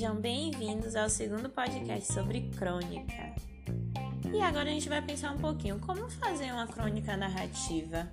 Sejam 0.00 0.16
bem-vindos 0.16 0.96
ao 0.96 1.10
segundo 1.10 1.50
podcast 1.50 2.10
sobre 2.10 2.48
crônica. 2.56 3.34
E 4.32 4.40
agora 4.40 4.70
a 4.70 4.72
gente 4.72 4.88
vai 4.88 5.02
pensar 5.02 5.30
um 5.30 5.36
pouquinho 5.36 5.78
como 5.78 6.08
fazer 6.08 6.50
uma 6.52 6.66
crônica 6.66 7.14
narrativa. 7.18 8.10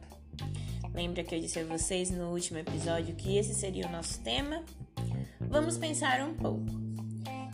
Lembra 0.94 1.24
que 1.24 1.34
eu 1.34 1.40
disse 1.40 1.60
a 1.60 1.64
vocês 1.64 2.12
no 2.12 2.34
último 2.34 2.60
episódio 2.60 3.16
que 3.16 3.38
esse 3.38 3.54
seria 3.54 3.88
o 3.88 3.90
nosso 3.90 4.20
tema? 4.20 4.66
Vamos 5.40 5.78
pensar 5.78 6.20
um 6.20 6.34
pouco. 6.34 6.66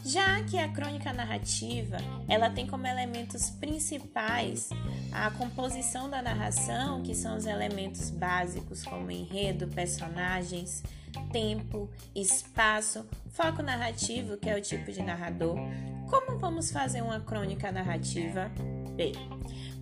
Já 0.03 0.43
que 0.45 0.57
a 0.57 0.67
crônica 0.67 1.13
narrativa, 1.13 1.97
ela 2.27 2.49
tem 2.49 2.65
como 2.65 2.87
elementos 2.87 3.51
principais 3.51 4.67
a 5.11 5.29
composição 5.29 6.09
da 6.09 6.23
narração, 6.23 7.03
que 7.03 7.13
são 7.13 7.37
os 7.37 7.45
elementos 7.45 8.09
básicos 8.09 8.83
como 8.83 9.11
enredo, 9.11 9.67
personagens, 9.67 10.81
tempo, 11.31 11.87
espaço, 12.15 13.05
foco 13.33 13.63
narrativo, 13.63 14.37
que 14.37 14.49
é 14.49 14.55
o 14.55 14.61
tipo 14.61 14.91
de 14.91 15.01
narrador. 15.01 15.57
Como 16.09 16.37
vamos 16.37 16.71
fazer 16.71 17.01
uma 17.01 17.19
crônica 17.19 17.71
narrativa? 17.71 18.51
Bem, 18.95 19.13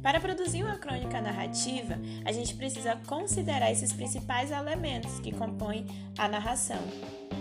para 0.01 0.19
produzir 0.19 0.63
uma 0.63 0.77
crônica 0.77 1.21
narrativa, 1.21 1.99
a 2.25 2.31
gente 2.31 2.55
precisa 2.55 2.95
considerar 3.07 3.71
esses 3.71 3.93
principais 3.93 4.51
elementos 4.51 5.19
que 5.19 5.31
compõem 5.31 5.85
a 6.17 6.27
narração. 6.27 6.81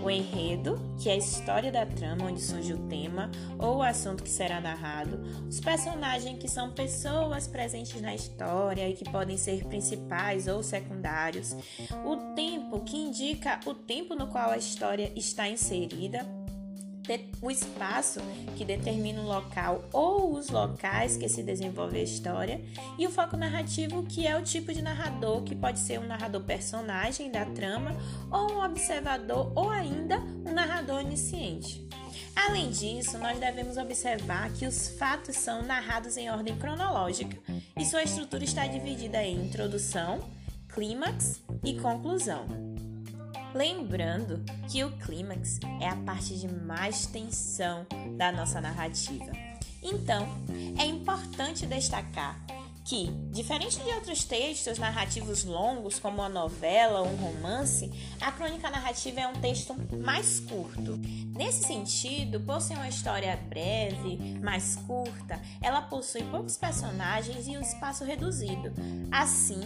O 0.03 0.11
enredo, 0.11 0.81
que 0.99 1.11
é 1.11 1.13
a 1.13 1.17
história 1.17 1.71
da 1.71 1.85
trama 1.85 2.27
onde 2.27 2.41
surge 2.41 2.73
o 2.73 2.89
tema 2.89 3.31
ou 3.59 3.79
o 3.79 3.83
assunto 3.83 4.23
que 4.23 4.31
será 4.31 4.61
narrado, 4.61 5.21
os 5.47 5.61
personagens, 5.61 6.39
que 6.39 6.49
são 6.49 6.71
pessoas 6.71 7.47
presentes 7.47 8.01
na 8.01 8.15
história 8.15 8.89
e 8.89 8.95
que 8.95 9.11
podem 9.11 9.37
ser 9.37 9.65
principais 9.65 10.47
ou 10.47 10.63
secundários, 10.63 11.55
o 12.05 12.17
tempo, 12.35 12.81
que 12.81 12.97
indica 12.97 13.61
o 13.67 13.75
tempo 13.75 14.15
no 14.15 14.29
qual 14.29 14.51
a 14.51 14.57
história 14.57 15.13
está 15.15 15.49
inserida 15.49 16.40
o 17.43 17.51
espaço 17.51 18.21
que 18.57 18.65
determina 18.65 19.21
o 19.21 19.27
local 19.27 19.85
ou 19.93 20.35
os 20.35 20.49
locais 20.49 21.17
que 21.17 21.29
se 21.29 21.43
desenvolve 21.43 21.99
a 21.99 22.03
história, 22.03 22.61
e 22.99 23.07
o 23.07 23.11
foco 23.11 23.37
narrativo, 23.37 24.03
que 24.05 24.27
é 24.27 24.37
o 24.37 24.43
tipo 24.43 24.73
de 24.73 24.83
narrador, 24.83 25.43
que 25.43 25.55
pode 25.55 25.79
ser 25.79 25.99
um 25.99 26.07
narrador 26.07 26.43
personagem 26.43 27.31
da 27.31 27.45
trama, 27.45 27.93
ou 28.31 28.53
um 28.53 28.65
observador, 28.65 29.53
ou 29.57 29.71
ainda 29.71 30.19
um 30.19 30.53
narrador 30.53 30.99
onisciente. 30.99 31.89
Além 32.35 32.71
disso, 32.71 33.19
nós 33.19 33.39
devemos 33.39 33.77
observar 33.77 34.53
que 34.53 34.67
os 34.67 34.89
fatos 34.91 35.37
são 35.37 35.63
narrados 35.63 36.17
em 36.17 36.31
ordem 36.31 36.57
cronológica 36.57 37.37
e 37.77 37.85
sua 37.85 38.03
estrutura 38.03 38.45
está 38.45 38.67
dividida 38.67 39.23
em 39.23 39.47
introdução, 39.47 40.21
clímax 40.69 41.43
e 41.65 41.75
conclusão. 41.81 42.70
Lembrando 43.55 44.45
que 44.69 44.85
o 44.85 44.91
clímax 44.99 45.59
é 45.81 45.89
a 45.89 45.97
parte 45.97 46.39
de 46.39 46.49
mais 46.49 47.07
tensão 47.07 47.87
da 48.17 48.31
nossa 48.31 48.61
narrativa. 48.61 49.31
Então, 49.83 50.29
é 50.79 50.85
importante 50.85 51.67
destacar 51.67 52.39
que, 52.85 53.07
diferente 53.31 53.79
de 53.79 53.91
outros 53.91 54.25
textos 54.25 54.79
narrativos 54.79 55.45
longos, 55.45 55.99
como 55.99 56.17
uma 56.17 56.29
novela 56.29 57.01
ou 57.01 57.09
um 57.09 57.17
romance, 57.17 57.91
a 58.21 58.33
crônica 58.33 58.71
narrativa 58.71 59.21
é 59.21 59.29
um 59.29 59.35
texto 59.35 59.75
mais 60.03 60.41
curto. 60.41 60.99
Nesse 61.37 61.65
sentido, 61.65 62.41
por 62.41 62.61
ser 62.61 62.75
uma 62.75 62.89
história 62.89 63.37
breve, 63.49 64.39
mais 64.43 64.77
curta, 64.77 65.41
ela 65.63 65.83
possui 65.83 66.23
poucos 66.25 66.57
personagens 66.57 67.47
e 67.47 67.57
um 67.57 67.61
espaço 67.61 68.05
reduzido. 68.05 68.73
Assim, 69.11 69.61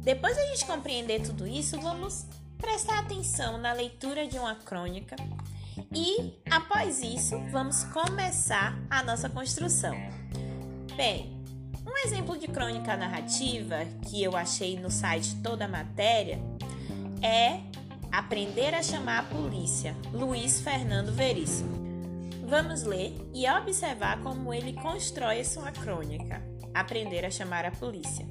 depois 0.00 0.34
de 0.34 0.42
a 0.42 0.46
gente 0.46 0.66
compreender 0.66 1.22
tudo 1.22 1.46
isso, 1.46 1.80
vamos 1.80 2.26
prestar 2.64 3.00
atenção 3.00 3.58
na 3.58 3.74
leitura 3.74 4.26
de 4.26 4.38
uma 4.38 4.54
crônica 4.54 5.14
e, 5.94 6.32
após 6.50 7.02
isso, 7.02 7.38
vamos 7.50 7.84
começar 7.84 8.74
a 8.88 9.02
nossa 9.02 9.28
construção. 9.28 9.94
Bem, 10.96 11.44
um 11.86 11.94
exemplo 11.98 12.38
de 12.38 12.48
crônica 12.48 12.96
narrativa 12.96 13.84
que 14.08 14.22
eu 14.22 14.34
achei 14.34 14.80
no 14.80 14.90
site 14.90 15.36
Toda 15.42 15.68
Matéria 15.68 16.40
é 17.20 17.60
Aprender 18.10 18.74
a 18.74 18.82
Chamar 18.82 19.18
a 19.18 19.22
Polícia, 19.24 19.94
Luiz 20.10 20.62
Fernando 20.62 21.12
Veríssimo. 21.12 21.84
Vamos 22.48 22.82
ler 22.82 23.14
e 23.34 23.46
observar 23.46 24.22
como 24.22 24.54
ele 24.54 24.72
constrói 24.72 25.44
sua 25.44 25.70
crônica. 25.70 26.42
Aprender 26.72 27.26
a 27.26 27.30
chamar 27.30 27.66
a 27.66 27.70
polícia. 27.70 28.26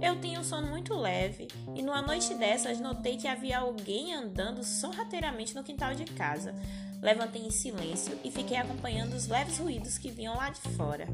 Eu 0.00 0.20
tinha 0.20 0.40
um 0.40 0.44
sono 0.44 0.68
muito 0.68 0.94
leve 0.94 1.48
e 1.74 1.82
numa 1.82 2.02
noite 2.02 2.34
dessas 2.34 2.80
notei 2.80 3.16
que 3.16 3.28
havia 3.28 3.58
alguém 3.58 4.14
andando 4.14 4.64
sorrateiramente 4.64 5.54
no 5.54 5.62
quintal 5.62 5.94
de 5.94 6.04
casa. 6.04 6.54
Levantei 7.00 7.42
em 7.42 7.50
silêncio 7.50 8.16
e 8.24 8.30
fiquei 8.30 8.56
acompanhando 8.56 9.14
os 9.14 9.26
leves 9.26 9.58
ruídos 9.58 9.98
que 9.98 10.10
vinham 10.10 10.36
lá 10.36 10.50
de 10.50 10.60
fora, 10.76 11.08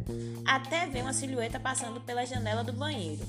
até 0.46 0.86
ver 0.86 1.02
uma 1.02 1.14
silhueta 1.14 1.58
passando 1.58 2.00
pela 2.00 2.26
janela 2.26 2.62
do 2.62 2.74
banheiro. 2.74 3.26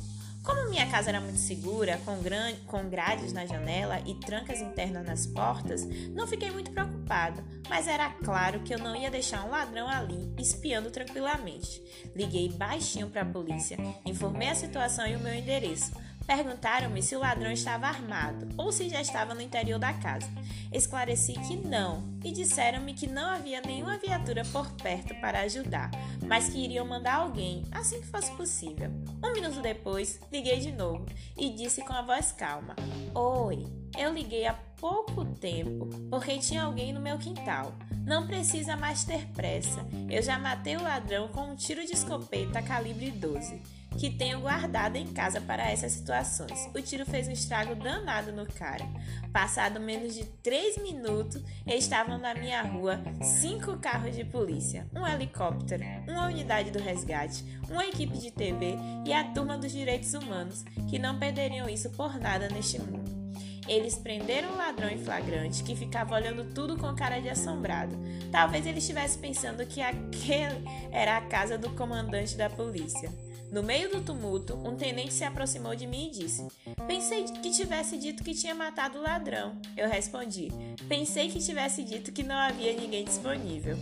Como 0.50 0.68
minha 0.68 0.90
casa 0.90 1.10
era 1.10 1.22
muito 1.22 1.38
segura, 1.38 2.02
com, 2.04 2.20
gran... 2.24 2.56
com 2.66 2.90
grades 2.90 3.32
na 3.32 3.46
janela 3.46 4.00
e 4.04 4.16
trancas 4.16 4.60
internas 4.60 5.06
nas 5.06 5.28
portas, 5.28 5.86
não 6.10 6.26
fiquei 6.26 6.50
muito 6.50 6.72
preocupado, 6.72 7.44
mas 7.70 7.88
era 7.88 8.10
claro 8.10 8.62
que 8.62 8.74
eu 8.74 8.80
não 8.80 8.96
ia 8.96 9.12
deixar 9.12 9.46
um 9.46 9.52
ladrão 9.52 9.88
ali 9.88 10.34
espiando 10.40 10.90
tranquilamente. 10.90 11.84
Liguei 12.16 12.50
baixinho 12.50 13.12
para 13.12 13.22
a 13.22 13.26
polícia, 13.26 13.78
informei 14.04 14.50
a 14.50 14.56
situação 14.56 15.06
e 15.06 15.16
o 15.16 15.20
meu 15.20 15.36
endereço. 15.36 15.92
Perguntaram-me 16.30 17.02
se 17.02 17.16
o 17.16 17.20
ladrão 17.20 17.52
estava 17.52 17.88
armado 17.88 18.48
ou 18.56 18.72
se 18.72 18.88
já 18.88 19.02
estava 19.02 19.34
no 19.34 19.42
interior 19.42 19.80
da 19.80 19.92
casa. 19.94 20.30
Esclareci 20.72 21.34
que 21.34 21.58
não 21.58 22.08
e 22.24 22.32
disseram-me 22.32 22.94
que 22.94 23.08
não 23.08 23.32
havia 23.32 23.60
nenhuma 23.62 23.98
viatura 23.98 24.44
por 24.52 24.70
perto 24.74 25.16
para 25.16 25.40
ajudar, 25.40 25.90
mas 26.28 26.48
que 26.50 26.64
iriam 26.64 26.86
mandar 26.86 27.16
alguém 27.16 27.64
assim 27.72 28.00
que 28.00 28.06
fosse 28.06 28.30
possível. 28.34 28.92
Um 29.24 29.34
minuto 29.34 29.60
depois, 29.60 30.20
liguei 30.32 30.60
de 30.60 30.72
novo 30.72 31.04
e 31.36 31.50
disse 31.50 31.82
com 31.82 31.94
a 31.94 32.04
voz 32.04 32.32
calma: 32.32 32.76
Oi, 33.16 33.66
eu 33.98 34.14
liguei 34.14 34.46
há 34.46 34.54
pouco 34.80 35.26
tempo 35.26 35.88
porque 36.10 36.38
tinha 36.38 36.64
alguém 36.64 36.94
no 36.94 37.00
meu 37.00 37.18
quintal. 37.18 37.74
Não 38.06 38.26
precisa 38.26 38.76
mais 38.76 39.04
ter 39.04 39.28
pressa. 39.28 39.86
Eu 40.10 40.22
já 40.22 40.40
matei 40.40 40.76
o 40.78 40.84
ladrão 40.84 41.28
com 41.28 41.52
um 41.52 41.56
tiro 41.56 41.86
de 41.86 41.94
escopeta 41.94 42.62
calibre 42.62 43.12
12 43.12 43.80
que 43.98 44.10
tenho 44.10 44.40
guardado 44.42 44.96
em 44.96 45.08
casa 45.08 45.42
para 45.42 45.70
essas 45.70 45.92
situações. 45.92 46.70
O 46.74 46.82
tiro 46.82 47.06
fez 47.06 47.28
um 47.28 47.32
estrago 47.32 47.76
danado 47.76 48.32
no 48.32 48.46
cara. 48.46 48.86
Passado 49.34 49.80
menos 49.80 50.14
de 50.14 50.26
3 50.26 50.78
minutos, 50.78 51.42
estavam 51.66 52.18
na 52.18 52.34
minha 52.34 52.62
rua 52.62 53.02
cinco 53.22 53.78
carros 53.78 54.16
de 54.16 54.24
polícia, 54.24 54.88
um 54.96 55.06
helicóptero, 55.06 55.84
uma 56.08 56.28
unidade 56.28 56.72
do 56.72 56.80
resgate, 56.80 57.44
uma 57.70 57.86
equipe 57.86 58.18
de 58.18 58.32
TV 58.32 58.76
e 59.06 59.14
a 59.14 59.24
turma 59.34 59.58
dos 59.58 59.72
direitos 59.72 60.14
humanos, 60.14 60.64
que 60.90 61.00
não 61.00 61.20
perderiam 61.20 61.68
isso 61.70 61.90
por 61.92 62.20
nada 62.20 62.48
neste 62.50 62.80
mundo. 62.80 63.19
Eles 63.68 63.96
prenderam 63.96 64.54
o 64.54 64.58
ladrão 64.58 64.90
em 64.90 64.98
flagrante 64.98 65.64
que 65.64 65.76
ficava 65.76 66.16
olhando 66.16 66.54
tudo 66.54 66.78
com 66.78 66.96
cara 66.96 67.20
de 67.20 67.30
assombrado. 67.30 67.96
Talvez 68.32 68.66
ele 68.66 68.80
estivesse 68.80 69.18
pensando 69.18 69.66
que 69.66 69.82
aquele 69.82 70.64
era 70.92 71.18
a 71.18 71.22
casa 71.22 71.58
do 71.58 71.70
comandante 71.72 72.36
da 72.36 72.50
polícia. 72.50 73.12
No 73.52 73.64
meio 73.64 73.90
do 73.90 74.02
tumulto, 74.02 74.56
um 74.56 74.76
tenente 74.76 75.12
se 75.12 75.24
aproximou 75.24 75.76
de 75.76 75.88
mim 75.88 76.08
e 76.08 76.12
disse: 76.12 76.48
Pensei 76.86 77.24
que 77.24 77.50
tivesse 77.50 77.98
dito 77.98 78.24
que 78.24 78.36
tinha 78.36 78.54
matado 78.54 79.00
o 79.00 79.02
ladrão. 79.02 79.60
Eu 79.76 79.90
respondi: 79.90 80.50
Pensei 80.88 81.30
que 81.30 81.40
tivesse 81.40 81.84
dito 81.84 82.12
que 82.12 82.22
não 82.22 82.36
havia 82.36 82.74
ninguém 82.74 83.04
disponível. 83.04 83.76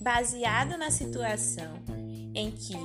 Baseado 0.00 0.76
na 0.76 0.90
situação 0.90 1.74
em 2.34 2.50
que 2.50 2.76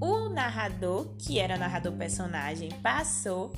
o 0.00 0.21
narrador, 0.32 1.14
que 1.18 1.38
era 1.38 1.56
narrador 1.56 1.92
personagem, 1.92 2.70
passou 2.82 3.52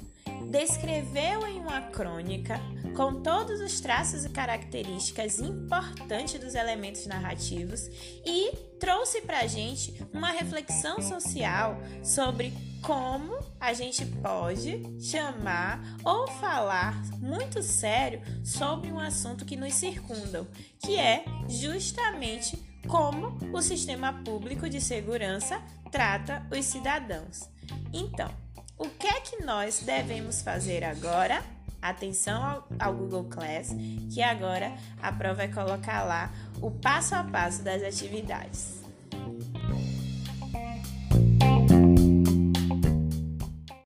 descreveu 0.51 1.47
em 1.47 1.59
uma 1.59 1.81
crônica, 1.81 2.61
com 2.95 3.23
todos 3.23 3.61
os 3.61 3.81
traços 3.81 4.25
e 4.25 4.29
características 4.29 5.41
importantes 5.41 6.39
dos 6.41 6.55
elementos 6.55 7.07
narrativos, 7.07 7.89
e 8.25 8.53
trouxe 8.79 9.21
para 9.23 9.41
a 9.41 9.47
gente 9.47 9.95
uma 10.13 10.31
reflexão 10.31 11.01
social 11.01 11.77
sobre 12.03 12.53
como 12.83 13.39
a 13.59 13.73
gente 13.73 14.05
pode 14.05 14.83
chamar 15.01 15.83
ou 16.05 16.29
falar 16.29 17.03
muito 17.19 17.63
sério 17.63 18.21
sobre 18.45 18.93
um 18.93 18.99
assunto 18.99 19.45
que 19.45 19.57
nos 19.57 19.75
circunda, 19.75 20.47
que 20.79 20.97
é 20.97 21.25
justamente 21.49 22.57
como 22.87 23.39
o 23.57 23.63
sistema 23.63 24.13
público 24.13 24.69
de 24.69 24.81
segurança 24.81 25.61
trata 25.95 26.45
os 26.51 26.65
cidadãos. 26.65 27.49
Então, 27.93 28.29
o 28.77 28.89
que 28.89 29.07
é 29.07 29.21
que 29.21 29.45
nós 29.45 29.79
devemos 29.79 30.43
fazer 30.43 30.83
agora? 30.83 31.41
Atenção 31.81 32.43
ao, 32.43 32.69
ao, 32.81 32.95
Google 32.95 33.25
Class, 33.25 33.69
que 34.13 34.21
agora 34.21 34.73
a 35.01 35.13
prova 35.13 35.35
vai 35.37 35.53
colocar 35.53 36.03
lá 36.03 36.33
o 36.61 36.69
passo 36.69 37.15
a 37.15 37.23
passo 37.23 37.63
das 37.63 37.81
atividades. 37.81 38.84